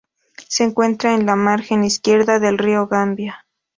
Se 0.47 0.63
encuentra 0.63 1.13
en 1.13 1.27
la 1.27 1.35
margen 1.35 1.83
izquierda 1.83 2.39
del 2.39 2.57
río 2.57 2.87
Gambia. 2.87 3.45